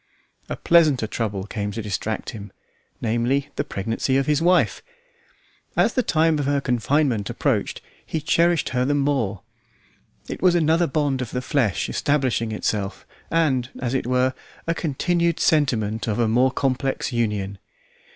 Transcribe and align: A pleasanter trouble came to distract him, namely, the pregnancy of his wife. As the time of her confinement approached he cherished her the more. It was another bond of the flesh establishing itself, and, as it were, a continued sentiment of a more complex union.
A 0.49 0.55
pleasanter 0.55 1.05
trouble 1.05 1.43
came 1.43 1.69
to 1.73 1.81
distract 1.83 2.31
him, 2.31 2.51
namely, 3.01 3.49
the 3.55 3.63
pregnancy 3.63 4.17
of 4.17 4.25
his 4.25 4.41
wife. 4.41 4.81
As 5.77 5.93
the 5.93 6.01
time 6.01 6.39
of 6.39 6.47
her 6.47 6.59
confinement 6.59 7.29
approached 7.29 7.81
he 8.03 8.19
cherished 8.19 8.69
her 8.69 8.83
the 8.83 8.95
more. 8.95 9.43
It 10.27 10.41
was 10.41 10.55
another 10.55 10.87
bond 10.87 11.21
of 11.21 11.29
the 11.29 11.39
flesh 11.39 11.87
establishing 11.87 12.51
itself, 12.51 13.05
and, 13.29 13.69
as 13.79 13.93
it 13.93 14.07
were, 14.07 14.33
a 14.65 14.73
continued 14.73 15.39
sentiment 15.39 16.07
of 16.07 16.17
a 16.17 16.27
more 16.27 16.49
complex 16.49 17.13
union. 17.13 17.59